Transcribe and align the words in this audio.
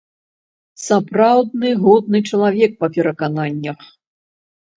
Сапраўдны 0.85 1.69
годны 1.83 2.17
чалавек 2.31 2.71
па 2.81 2.87
перакананнях. 2.97 3.79